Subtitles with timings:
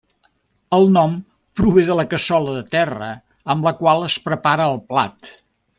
[0.77, 1.13] El nom
[1.61, 3.13] prové de la cassola de terra
[3.55, 5.35] amb la qual es prepara el plat.